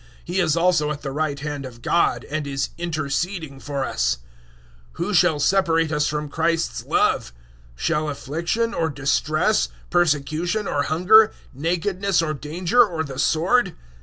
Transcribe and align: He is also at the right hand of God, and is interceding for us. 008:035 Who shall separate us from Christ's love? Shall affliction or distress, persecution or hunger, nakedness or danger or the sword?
He 0.23 0.39
is 0.39 0.57
also 0.57 0.89
at 0.89 1.03
the 1.03 1.11
right 1.11 1.39
hand 1.39 1.63
of 1.63 1.83
God, 1.83 2.23
and 2.31 2.47
is 2.47 2.69
interceding 2.75 3.59
for 3.59 3.85
us. 3.85 4.17
008:035 4.93 4.93
Who 4.93 5.13
shall 5.13 5.39
separate 5.39 5.91
us 5.91 6.07
from 6.07 6.27
Christ's 6.27 6.83
love? 6.87 7.31
Shall 7.75 8.09
affliction 8.09 8.73
or 8.73 8.89
distress, 8.89 9.69
persecution 9.91 10.67
or 10.67 10.81
hunger, 10.81 11.31
nakedness 11.53 12.23
or 12.23 12.33
danger 12.33 12.83
or 12.83 13.03
the 13.03 13.19
sword? 13.19 13.75